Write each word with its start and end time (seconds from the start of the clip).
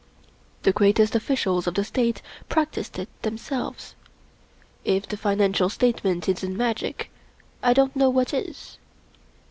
The 0.63 0.71
greatest 0.71 1.13
officials 1.13 1.67
of 1.67 1.75
the 1.75 1.83
State 1.83 2.23
practiced 2.49 2.97
it 2.97 3.07
themselves. 3.21 3.93
(If 4.83 5.07
the 5.07 5.15
Financial 5.15 5.69
Statement 5.69 6.27
isn't 6.27 6.57
magic, 6.57 7.11
I 7.61 7.73
don't 7.73 7.95
know 7.95 8.09
what 8.09 8.33
is.) 8.33 8.79